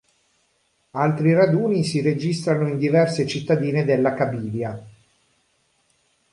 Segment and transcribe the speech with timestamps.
[0.93, 4.83] Altri raduni si registrano in diverse cittadine della Cabilia.